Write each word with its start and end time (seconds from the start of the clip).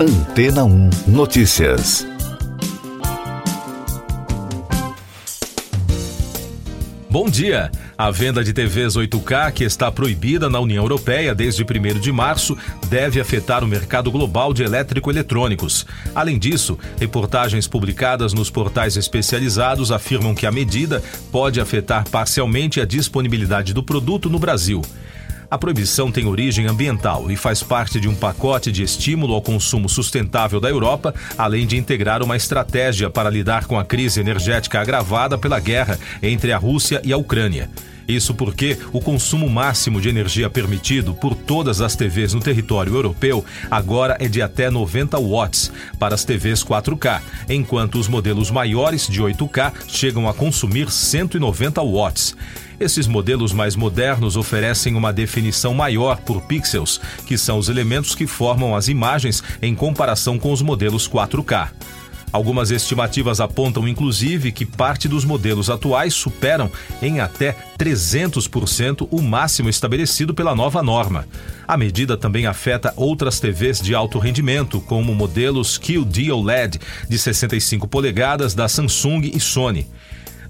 Antena 0.00 0.62
1 0.62 0.90
Notícias. 1.08 2.06
Bom 7.10 7.28
dia! 7.28 7.68
A 7.96 8.08
venda 8.12 8.44
de 8.44 8.52
TVs 8.52 8.94
8K, 8.94 9.50
que 9.50 9.64
está 9.64 9.90
proibida 9.90 10.48
na 10.48 10.60
União 10.60 10.84
Europeia 10.84 11.34
desde 11.34 11.64
1 11.64 11.98
de 11.98 12.12
março, 12.12 12.56
deve 12.86 13.20
afetar 13.20 13.64
o 13.64 13.66
mercado 13.66 14.08
global 14.08 14.54
de 14.54 14.62
elétrico-eletrônicos. 14.62 15.84
Além 16.14 16.38
disso, 16.38 16.78
reportagens 17.00 17.66
publicadas 17.66 18.32
nos 18.32 18.50
portais 18.50 18.96
especializados 18.96 19.90
afirmam 19.90 20.32
que 20.32 20.46
a 20.46 20.52
medida 20.52 21.02
pode 21.32 21.60
afetar 21.60 22.08
parcialmente 22.08 22.80
a 22.80 22.84
disponibilidade 22.84 23.74
do 23.74 23.82
produto 23.82 24.30
no 24.30 24.38
Brasil. 24.38 24.80
A 25.50 25.56
proibição 25.56 26.12
tem 26.12 26.26
origem 26.26 26.66
ambiental 26.66 27.30
e 27.30 27.36
faz 27.36 27.62
parte 27.62 27.98
de 27.98 28.06
um 28.06 28.14
pacote 28.14 28.70
de 28.70 28.82
estímulo 28.82 29.32
ao 29.32 29.40
consumo 29.40 29.88
sustentável 29.88 30.60
da 30.60 30.68
Europa, 30.68 31.14
além 31.38 31.66
de 31.66 31.78
integrar 31.78 32.22
uma 32.22 32.36
estratégia 32.36 33.08
para 33.08 33.30
lidar 33.30 33.64
com 33.64 33.78
a 33.78 33.84
crise 33.84 34.20
energética 34.20 34.78
agravada 34.78 35.38
pela 35.38 35.58
guerra 35.58 35.98
entre 36.22 36.52
a 36.52 36.58
Rússia 36.58 37.00
e 37.02 37.14
a 37.14 37.16
Ucrânia. 37.16 37.70
Isso 38.08 38.32
porque 38.32 38.78
o 38.90 39.02
consumo 39.02 39.50
máximo 39.50 40.00
de 40.00 40.08
energia 40.08 40.48
permitido 40.48 41.12
por 41.12 41.34
todas 41.34 41.82
as 41.82 41.94
TVs 41.94 42.32
no 42.32 42.40
território 42.40 42.94
europeu 42.94 43.44
agora 43.70 44.16
é 44.18 44.26
de 44.26 44.40
até 44.40 44.70
90 44.70 45.18
watts 45.20 45.70
para 45.98 46.14
as 46.14 46.24
TVs 46.24 46.64
4K, 46.64 47.20
enquanto 47.50 47.98
os 47.98 48.08
modelos 48.08 48.50
maiores 48.50 49.06
de 49.06 49.22
8K 49.22 49.72
chegam 49.86 50.26
a 50.26 50.32
consumir 50.32 50.90
190 50.90 51.82
watts. 51.82 52.34
Esses 52.80 53.06
modelos 53.06 53.52
mais 53.52 53.76
modernos 53.76 54.36
oferecem 54.36 54.94
uma 54.94 55.12
definição 55.12 55.74
maior 55.74 56.18
por 56.20 56.42
pixels, 56.42 57.00
que 57.26 57.36
são 57.36 57.58
os 57.58 57.68
elementos 57.68 58.14
que 58.14 58.26
formam 58.26 58.74
as 58.74 58.88
imagens 58.88 59.42
em 59.60 59.74
comparação 59.74 60.38
com 60.38 60.50
os 60.50 60.62
modelos 60.62 61.06
4K. 61.06 61.70
Algumas 62.32 62.70
estimativas 62.70 63.40
apontam, 63.40 63.88
inclusive, 63.88 64.52
que 64.52 64.66
parte 64.66 65.08
dos 65.08 65.24
modelos 65.24 65.70
atuais 65.70 66.12
superam 66.12 66.70
em 67.00 67.20
até 67.20 67.56
300% 67.78 69.08
o 69.10 69.22
máximo 69.22 69.68
estabelecido 69.68 70.34
pela 70.34 70.54
nova 70.54 70.82
norma. 70.82 71.26
A 71.66 71.76
medida 71.76 72.16
também 72.16 72.46
afeta 72.46 72.92
outras 72.96 73.40
TVs 73.40 73.80
de 73.80 73.94
alto 73.94 74.18
rendimento, 74.18 74.80
como 74.80 75.14
modelos 75.14 75.78
QD 75.78 76.30
OLED 76.30 76.78
de 77.08 77.18
65 77.18 77.88
polegadas 77.88 78.54
da 78.54 78.68
Samsung 78.68 79.30
e 79.34 79.40
Sony. 79.40 79.86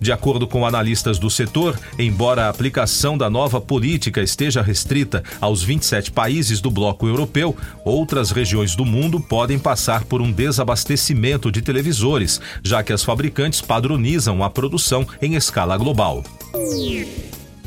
De 0.00 0.12
acordo 0.12 0.46
com 0.46 0.64
analistas 0.64 1.18
do 1.18 1.28
setor, 1.28 1.78
embora 1.98 2.44
a 2.44 2.48
aplicação 2.48 3.18
da 3.18 3.28
nova 3.28 3.60
política 3.60 4.22
esteja 4.22 4.62
restrita 4.62 5.22
aos 5.40 5.62
27 5.62 6.12
países 6.12 6.60
do 6.60 6.70
bloco 6.70 7.06
europeu, 7.06 7.56
outras 7.84 8.30
regiões 8.30 8.76
do 8.76 8.84
mundo 8.84 9.20
podem 9.20 9.58
passar 9.58 10.04
por 10.04 10.22
um 10.22 10.30
desabastecimento 10.30 11.50
de 11.50 11.62
televisores, 11.62 12.40
já 12.62 12.82
que 12.82 12.92
as 12.92 13.02
fabricantes 13.02 13.60
padronizam 13.60 14.42
a 14.42 14.50
produção 14.50 15.06
em 15.20 15.34
escala 15.34 15.76
global. 15.76 16.22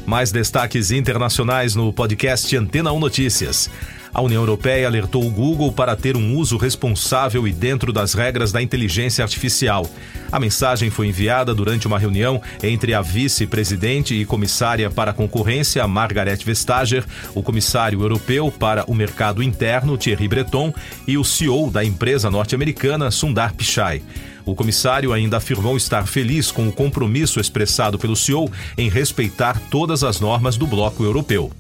Mais 0.06 0.32
destaques 0.32 0.92
internacionais 0.92 1.76
no 1.76 1.94
podcast 1.94 2.56
Antena 2.58 2.92
1 2.92 3.00
Notícias. 3.00 3.70
A 4.14 4.22
União 4.22 4.42
Europeia 4.42 4.88
alertou 4.88 5.26
o 5.26 5.32
Google 5.32 5.72
para 5.72 5.96
ter 5.96 6.18
um 6.18 6.36
uso 6.36 6.58
responsável 6.58 7.48
e 7.48 7.54
dentro 7.54 7.94
das 7.94 8.14
regras 8.14 8.52
da 8.52 8.62
inteligência 8.62 9.24
artificial. 9.24 9.90
A 10.30 10.40
mensagem 10.40 10.90
foi 10.90 11.08
enviada 11.08 11.56
durante 11.56 11.88
uma 11.88 11.98
reunião 11.98 12.42
entre 12.62 12.94
a 12.94 13.02
vice-presidente 13.02 14.14
e 14.14 14.26
comissária 14.26 14.90
para 14.90 15.12
a 15.12 15.14
concorrência, 15.14 15.88
Margaret 15.88 16.40
Vestager, 16.44 17.06
o 17.34 17.42
comissário 17.42 18.02
europeu 18.02 18.52
para 18.52 18.84
o 18.86 18.94
mercado 18.94 19.42
interno, 19.42 19.98
Thierry 19.98 20.28
Breton, 20.28 20.74
e 21.08 21.18
o 21.18 21.24
CEO 21.24 21.72
da 21.72 21.84
empresa 21.84 22.30
norte-americana, 22.30 23.12
Sundar 23.12 23.54
Pichai. 23.54 24.02
O 24.46 24.56
comissário 24.56 25.14
ainda 25.14 25.38
afirmou 25.38 25.78
estar 25.78 26.06
feliz 26.06 26.52
com 26.52 26.68
o 26.68 26.72
compromisso 26.72 27.40
expressado 27.40 27.98
pelo 27.98 28.16
CEO 28.16 28.52
em 28.78 28.90
respeitar 28.90 29.62
todas 29.70 30.04
as 30.04 30.20
normas 30.20 30.58
do 30.58 30.68
bloco 30.68 31.04
europeu. 31.04 31.52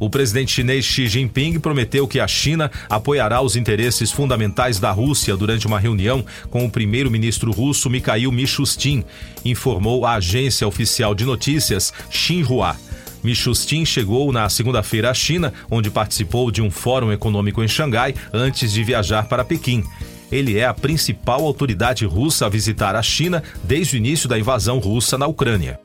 O 0.00 0.08
presidente 0.08 0.52
chinês 0.52 0.82
Xi 0.82 1.06
Jinping 1.06 1.60
prometeu 1.60 2.08
que 2.08 2.18
a 2.18 2.26
China 2.26 2.70
apoiará 2.88 3.42
os 3.42 3.54
interesses 3.54 4.10
fundamentais 4.10 4.80
da 4.80 4.90
Rússia 4.90 5.36
durante 5.36 5.66
uma 5.66 5.78
reunião 5.78 6.24
com 6.48 6.64
o 6.64 6.70
primeiro-ministro 6.70 7.52
russo 7.52 7.90
Mikhail 7.90 8.32
Mishustin, 8.32 9.04
informou 9.44 10.06
a 10.06 10.14
agência 10.14 10.66
oficial 10.66 11.14
de 11.14 11.26
notícias 11.26 11.92
Xinhua. 12.10 12.76
Mishustin 13.22 13.84
chegou 13.84 14.32
na 14.32 14.48
segunda-feira 14.48 15.10
à 15.10 15.14
China, 15.14 15.52
onde 15.70 15.90
participou 15.90 16.50
de 16.50 16.62
um 16.62 16.70
fórum 16.70 17.12
econômico 17.12 17.62
em 17.62 17.68
Xangai 17.68 18.14
antes 18.32 18.72
de 18.72 18.82
viajar 18.82 19.28
para 19.28 19.44
Pequim. 19.44 19.84
Ele 20.32 20.56
é 20.58 20.64
a 20.64 20.72
principal 20.72 21.44
autoridade 21.44 22.06
russa 22.06 22.46
a 22.46 22.48
visitar 22.48 22.96
a 22.96 23.02
China 23.02 23.42
desde 23.62 23.96
o 23.96 23.98
início 23.98 24.26
da 24.26 24.38
invasão 24.38 24.78
russa 24.78 25.18
na 25.18 25.26
Ucrânia. 25.26 25.78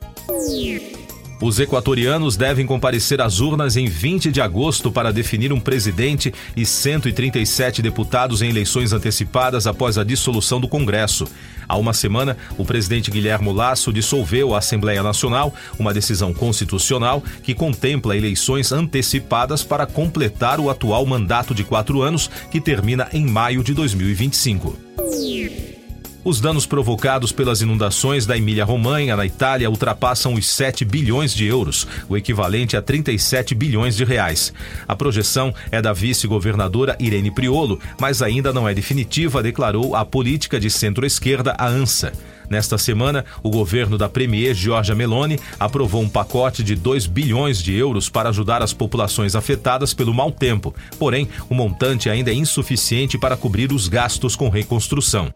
Os 1.40 1.60
equatorianos 1.60 2.34
devem 2.34 2.64
comparecer 2.64 3.20
às 3.20 3.40
urnas 3.40 3.76
em 3.76 3.86
20 3.86 4.32
de 4.32 4.40
agosto 4.40 4.90
para 4.90 5.12
definir 5.12 5.52
um 5.52 5.60
presidente 5.60 6.32
e 6.56 6.64
137 6.64 7.82
deputados 7.82 8.40
em 8.40 8.48
eleições 8.48 8.92
antecipadas 8.94 9.66
após 9.66 9.98
a 9.98 10.04
dissolução 10.04 10.58
do 10.58 10.66
Congresso. 10.66 11.26
Há 11.68 11.76
uma 11.76 11.92
semana, 11.92 12.38
o 12.56 12.64
presidente 12.64 13.10
Guilherme 13.10 13.52
Lasso 13.52 13.92
dissolveu 13.92 14.54
a 14.54 14.58
Assembleia 14.58 15.02
Nacional, 15.02 15.52
uma 15.78 15.92
decisão 15.92 16.32
constitucional 16.32 17.22
que 17.42 17.54
contempla 17.54 18.16
eleições 18.16 18.72
antecipadas 18.72 19.62
para 19.62 19.84
completar 19.84 20.58
o 20.58 20.70
atual 20.70 21.04
mandato 21.04 21.54
de 21.54 21.64
quatro 21.64 22.00
anos, 22.00 22.30
que 22.50 22.62
termina 22.62 23.08
em 23.12 23.26
maio 23.26 23.62
de 23.62 23.74
2025. 23.74 24.78
Os 26.26 26.40
danos 26.40 26.66
provocados 26.66 27.30
pelas 27.30 27.60
inundações 27.60 28.26
da 28.26 28.36
Emília-Romanha, 28.36 29.14
na 29.14 29.24
Itália, 29.24 29.70
ultrapassam 29.70 30.34
os 30.34 30.48
7 30.48 30.84
bilhões 30.84 31.32
de 31.32 31.46
euros, 31.46 31.86
o 32.08 32.16
equivalente 32.16 32.76
a 32.76 32.82
37 32.82 33.54
bilhões 33.54 33.94
de 33.94 34.02
reais. 34.02 34.52
A 34.88 34.96
projeção 34.96 35.54
é 35.70 35.80
da 35.80 35.92
vice-governadora 35.92 36.96
Irene 36.98 37.30
Priolo, 37.30 37.78
mas 38.00 38.22
ainda 38.22 38.52
não 38.52 38.68
é 38.68 38.74
definitiva, 38.74 39.40
declarou 39.40 39.94
a 39.94 40.04
política 40.04 40.58
de 40.58 40.68
centro-esquerda, 40.68 41.54
a 41.56 41.68
ANSA. 41.68 42.12
Nesta 42.50 42.76
semana, 42.76 43.24
o 43.40 43.48
governo 43.48 43.96
da 43.96 44.08
Premier 44.08 44.52
Giorgia 44.52 44.96
Meloni 44.96 45.38
aprovou 45.60 46.02
um 46.02 46.08
pacote 46.08 46.64
de 46.64 46.74
2 46.74 47.06
bilhões 47.06 47.62
de 47.62 47.72
euros 47.72 48.08
para 48.08 48.30
ajudar 48.30 48.62
as 48.62 48.72
populações 48.72 49.36
afetadas 49.36 49.94
pelo 49.94 50.12
mau 50.12 50.32
tempo. 50.32 50.74
Porém, 50.98 51.28
o 51.48 51.54
montante 51.54 52.10
ainda 52.10 52.32
é 52.32 52.34
insuficiente 52.34 53.16
para 53.16 53.36
cobrir 53.36 53.72
os 53.72 53.86
gastos 53.86 54.34
com 54.34 54.48
reconstrução. 54.48 55.32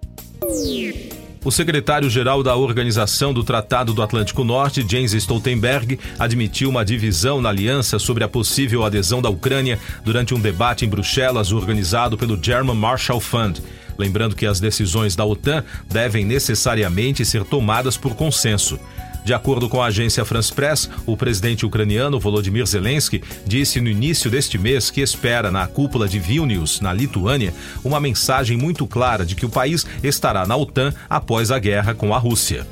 O 1.42 1.50
secretário-geral 1.50 2.42
da 2.42 2.54
Organização 2.54 3.32
do 3.32 3.42
Tratado 3.42 3.94
do 3.94 4.02
Atlântico 4.02 4.44
Norte, 4.44 4.84
James 4.86 5.14
Stoltenberg, 5.14 5.98
admitiu 6.18 6.68
uma 6.68 6.84
divisão 6.84 7.40
na 7.40 7.48
aliança 7.48 7.98
sobre 7.98 8.22
a 8.22 8.28
possível 8.28 8.84
adesão 8.84 9.22
da 9.22 9.30
Ucrânia 9.30 9.78
durante 10.04 10.34
um 10.34 10.38
debate 10.38 10.84
em 10.84 10.88
Bruxelas 10.88 11.50
organizado 11.50 12.18
pelo 12.18 12.38
German 12.40 12.76
Marshall 12.76 13.20
Fund. 13.20 13.62
Lembrando 13.96 14.36
que 14.36 14.44
as 14.44 14.60
decisões 14.60 15.16
da 15.16 15.24
OTAN 15.24 15.64
devem 15.88 16.26
necessariamente 16.26 17.24
ser 17.24 17.42
tomadas 17.44 17.96
por 17.96 18.14
consenso. 18.14 18.78
De 19.24 19.34
acordo 19.34 19.68
com 19.68 19.82
a 19.82 19.86
agência 19.86 20.24
France 20.24 20.52
Press, 20.52 20.88
o 21.06 21.16
presidente 21.16 21.66
ucraniano 21.66 22.18
Volodymyr 22.18 22.66
Zelensky 22.66 23.22
disse 23.46 23.80
no 23.80 23.88
início 23.88 24.30
deste 24.30 24.58
mês 24.58 24.90
que 24.90 25.00
espera 25.00 25.50
na 25.50 25.66
cúpula 25.66 26.08
de 26.08 26.18
Vilnius, 26.18 26.80
na 26.80 26.92
Lituânia, 26.92 27.54
uma 27.84 28.00
mensagem 28.00 28.56
muito 28.56 28.86
clara 28.86 29.24
de 29.24 29.34
que 29.34 29.46
o 29.46 29.50
país 29.50 29.86
estará 30.02 30.46
na 30.46 30.56
OTAN 30.56 30.92
após 31.08 31.50
a 31.50 31.58
guerra 31.58 31.94
com 31.94 32.14
a 32.14 32.18
Rússia. 32.18 32.66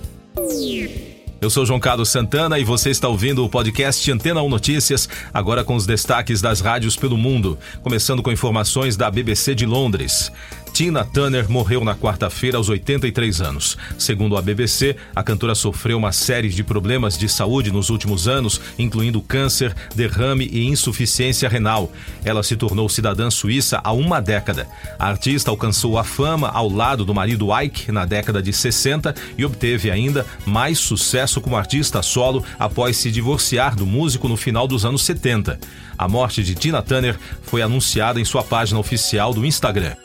Eu 1.40 1.50
sou 1.50 1.64
João 1.64 1.78
Carlos 1.78 2.08
Santana 2.08 2.58
e 2.58 2.64
você 2.64 2.90
está 2.90 3.06
ouvindo 3.06 3.44
o 3.44 3.48
podcast 3.48 4.10
Antena 4.10 4.42
1 4.42 4.48
Notícias, 4.48 5.08
agora 5.32 5.62
com 5.62 5.76
os 5.76 5.86
destaques 5.86 6.40
das 6.40 6.60
rádios 6.60 6.96
pelo 6.96 7.16
mundo, 7.16 7.56
começando 7.80 8.24
com 8.24 8.32
informações 8.32 8.96
da 8.96 9.08
BBC 9.08 9.54
de 9.54 9.64
Londres. 9.64 10.32
Tina 10.78 11.04
Turner 11.04 11.50
morreu 11.50 11.84
na 11.84 11.96
quarta-feira 11.96 12.56
aos 12.56 12.68
83 12.68 13.40
anos. 13.40 13.76
Segundo 13.98 14.36
a 14.36 14.40
BBC, 14.40 14.94
a 15.12 15.24
cantora 15.24 15.52
sofreu 15.56 15.98
uma 15.98 16.12
série 16.12 16.50
de 16.50 16.62
problemas 16.62 17.18
de 17.18 17.28
saúde 17.28 17.72
nos 17.72 17.90
últimos 17.90 18.28
anos, 18.28 18.60
incluindo 18.78 19.20
câncer, 19.20 19.74
derrame 19.96 20.48
e 20.52 20.68
insuficiência 20.68 21.48
renal. 21.48 21.90
Ela 22.24 22.44
se 22.44 22.56
tornou 22.56 22.88
cidadã 22.88 23.28
suíça 23.28 23.80
há 23.82 23.90
uma 23.90 24.20
década. 24.20 24.68
A 25.00 25.08
artista 25.08 25.50
alcançou 25.50 25.98
a 25.98 26.04
fama 26.04 26.48
ao 26.48 26.68
lado 26.68 27.04
do 27.04 27.12
marido 27.12 27.48
Ike 27.60 27.90
na 27.90 28.04
década 28.04 28.40
de 28.40 28.52
60 28.52 29.12
e 29.36 29.44
obteve 29.44 29.90
ainda 29.90 30.24
mais 30.46 30.78
sucesso 30.78 31.40
como 31.40 31.56
artista 31.56 32.02
solo 32.02 32.44
após 32.56 32.96
se 32.96 33.10
divorciar 33.10 33.74
do 33.74 33.84
músico 33.84 34.28
no 34.28 34.36
final 34.36 34.68
dos 34.68 34.84
anos 34.84 35.02
70. 35.02 35.58
A 35.98 36.06
morte 36.06 36.44
de 36.44 36.54
Tina 36.54 36.80
Turner 36.82 37.18
foi 37.42 37.62
anunciada 37.62 38.20
em 38.20 38.24
sua 38.24 38.44
página 38.44 38.78
oficial 38.78 39.34
do 39.34 39.44
Instagram. 39.44 39.96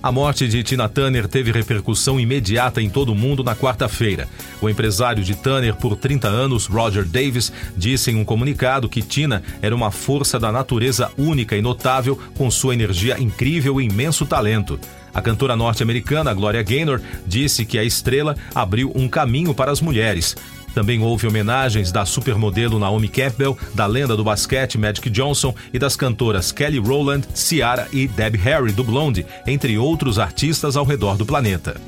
A 0.00 0.12
morte 0.12 0.46
de 0.46 0.62
Tina 0.62 0.88
Turner 0.88 1.26
teve 1.26 1.50
repercussão 1.50 2.20
imediata 2.20 2.80
em 2.80 2.88
todo 2.88 3.10
o 3.10 3.14
mundo 3.16 3.42
na 3.42 3.56
quarta-feira. 3.56 4.28
O 4.62 4.68
empresário 4.68 5.24
de 5.24 5.34
Turner 5.34 5.74
por 5.74 5.96
30 5.96 6.28
anos, 6.28 6.66
Roger 6.66 7.04
Davis, 7.04 7.52
disse 7.76 8.12
em 8.12 8.14
um 8.14 8.24
comunicado 8.24 8.88
que 8.88 9.02
Tina 9.02 9.42
era 9.60 9.74
uma 9.74 9.90
força 9.90 10.38
da 10.38 10.52
natureza 10.52 11.10
única 11.18 11.56
e 11.56 11.60
notável, 11.60 12.16
com 12.36 12.48
sua 12.48 12.74
energia 12.74 13.20
incrível 13.20 13.80
e 13.80 13.86
imenso 13.86 14.24
talento. 14.24 14.78
A 15.12 15.20
cantora 15.20 15.56
norte-americana 15.56 16.32
Gloria 16.32 16.62
Gaynor 16.62 17.00
disse 17.26 17.64
que 17.64 17.76
a 17.76 17.82
estrela 17.82 18.36
abriu 18.54 18.92
um 18.94 19.08
caminho 19.08 19.52
para 19.52 19.72
as 19.72 19.80
mulheres. 19.80 20.36
Também 20.78 21.02
houve 21.02 21.26
homenagens 21.26 21.90
da 21.90 22.06
supermodelo 22.06 22.78
Naomi 22.78 23.08
Campbell, 23.08 23.58
da 23.74 23.84
lenda 23.84 24.16
do 24.16 24.22
basquete 24.22 24.78
Magic 24.78 25.10
Johnson 25.10 25.52
e 25.74 25.78
das 25.78 25.96
cantoras 25.96 26.52
Kelly 26.52 26.78
Rowland, 26.78 27.26
Ciara 27.34 27.88
e 27.92 28.06
Debbie 28.06 28.38
Harry 28.38 28.70
do 28.70 28.84
Blonde, 28.84 29.26
entre 29.44 29.76
outros 29.76 30.20
artistas 30.20 30.76
ao 30.76 30.84
redor 30.84 31.16
do 31.16 31.26
planeta. 31.26 31.80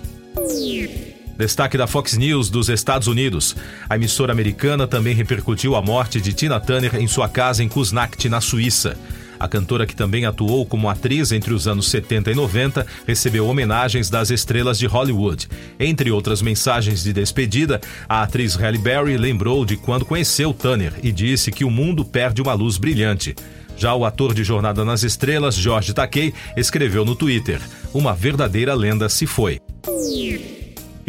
Destaque 1.39 1.79
da 1.79 1.87
Fox 1.87 2.17
News 2.17 2.51
dos 2.51 2.69
Estados 2.69 3.07
Unidos. 3.07 3.55
A 3.89 3.95
emissora 3.95 4.33
americana 4.33 4.89
também 4.89 5.15
repercutiu 5.15 5.77
a 5.77 5.81
morte 5.81 6.21
de 6.21 6.33
Tina 6.33 6.59
Turner 6.59 6.97
em 6.97 7.07
sua 7.07 7.29
casa 7.29 7.63
em 7.63 7.69
Kuznacht, 7.69 8.29
na 8.29 8.41
Suíça. 8.41 8.99
A 9.41 9.49
cantora, 9.49 9.87
que 9.87 9.97
também 9.97 10.27
atuou 10.27 10.67
como 10.67 10.91
atriz 10.91 11.33
entre 11.33 11.55
os 11.55 11.67
anos 11.67 11.89
70 11.89 12.31
e 12.31 12.35
90, 12.35 12.87
recebeu 13.07 13.47
homenagens 13.47 14.11
das 14.11 14.29
estrelas 14.29 14.79
de 14.79 14.87
Hollywood. 14.87 15.49
Entre 15.79 16.11
outras 16.11 16.43
mensagens 16.43 17.03
de 17.03 17.11
despedida, 17.11 17.81
a 18.07 18.23
atriz 18.23 18.55
Halle 18.55 18.77
Berry 18.77 19.17
lembrou 19.17 19.65
de 19.65 19.79
quando 19.79 20.05
conheceu 20.05 20.53
Tanner 20.53 20.93
e 21.03 21.11
disse 21.11 21.51
que 21.51 21.65
o 21.65 21.71
mundo 21.71 22.05
perde 22.05 22.43
uma 22.43 22.53
luz 22.53 22.77
brilhante. 22.77 23.35
Já 23.79 23.95
o 23.95 24.05
ator 24.05 24.35
de 24.35 24.45
Jornada 24.45 24.85
nas 24.85 25.03
Estrelas, 25.03 25.55
George 25.55 25.95
Takei, 25.95 26.35
escreveu 26.55 27.03
no 27.03 27.17
Twitter: 27.17 27.61
Uma 27.95 28.15
verdadeira 28.15 28.75
lenda 28.75 29.09
se 29.09 29.27
foi. 29.27 29.60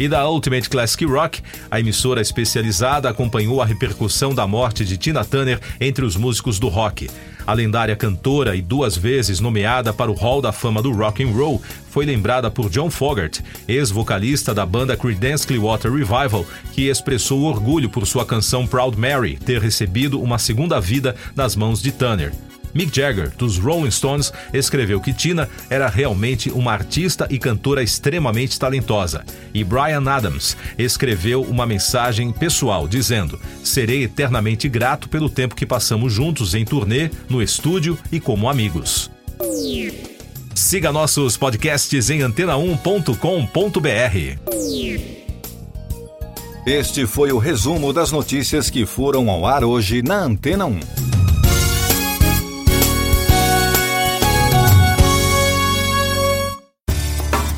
E 0.02 0.08
da 0.08 0.28
Ultimate 0.28 0.68
Classic 0.68 1.04
Rock, 1.04 1.40
a 1.70 1.78
emissora 1.78 2.20
especializada 2.20 3.08
acompanhou 3.08 3.62
a 3.62 3.64
repercussão 3.64 4.34
da 4.34 4.48
morte 4.48 4.84
de 4.84 4.96
Tina 4.96 5.24
Turner 5.24 5.60
entre 5.80 6.04
os 6.04 6.16
músicos 6.16 6.58
do 6.58 6.66
rock. 6.66 7.08
A 7.46 7.52
lendária 7.52 7.94
cantora 7.94 8.56
e 8.56 8.60
duas 8.60 8.96
vezes 8.96 9.38
nomeada 9.38 9.92
para 9.92 10.10
o 10.10 10.14
Hall 10.14 10.42
da 10.42 10.50
Fama 10.50 10.82
do 10.82 10.90
Rock 10.90 11.22
and 11.22 11.30
Roll 11.30 11.62
foi 11.88 12.04
lembrada 12.04 12.50
por 12.50 12.68
John 12.68 12.90
Fogerty, 12.90 13.44
ex-vocalista 13.68 14.52
da 14.52 14.66
banda 14.66 14.96
Creedence 14.96 15.46
Clearwater 15.46 15.92
Revival, 15.92 16.44
que 16.72 16.88
expressou 16.88 17.42
orgulho 17.42 17.88
por 17.88 18.04
sua 18.04 18.26
canção 18.26 18.66
Proud 18.66 18.98
Mary 18.98 19.36
ter 19.36 19.60
recebido 19.60 20.20
uma 20.20 20.36
segunda 20.36 20.80
vida 20.80 21.14
nas 21.36 21.54
mãos 21.54 21.80
de 21.80 21.92
Tanner. 21.92 22.32
Mick 22.74 22.94
Jagger, 22.94 23.30
dos 23.36 23.58
Rolling 23.58 23.90
Stones, 23.90 24.32
escreveu 24.52 25.00
que 25.00 25.12
Tina 25.12 25.48
era 25.68 25.88
realmente 25.88 26.50
uma 26.50 26.72
artista 26.72 27.26
e 27.30 27.38
cantora 27.38 27.82
extremamente 27.82 28.58
talentosa. 28.58 29.24
E 29.52 29.62
Brian 29.62 30.08
Adams 30.08 30.56
escreveu 30.78 31.42
uma 31.42 31.66
mensagem 31.66 32.32
pessoal 32.32 32.88
dizendo: 32.88 33.38
Serei 33.62 34.04
eternamente 34.04 34.68
grato 34.68 35.08
pelo 35.08 35.28
tempo 35.28 35.54
que 35.54 35.66
passamos 35.66 36.12
juntos 36.12 36.54
em 36.54 36.64
turnê, 36.64 37.10
no 37.28 37.42
estúdio 37.42 37.98
e 38.10 38.18
como 38.18 38.48
amigos. 38.48 39.10
Siga 40.54 40.92
nossos 40.92 41.36
podcasts 41.36 42.10
em 42.10 42.20
antena1.com.br. 42.20 43.16
Este 46.64 47.06
foi 47.06 47.32
o 47.32 47.38
resumo 47.38 47.92
das 47.92 48.12
notícias 48.12 48.70
que 48.70 48.86
foram 48.86 49.28
ao 49.28 49.44
ar 49.44 49.64
hoje 49.64 50.02
na 50.02 50.22
Antena 50.22 50.66
1. 50.66 51.11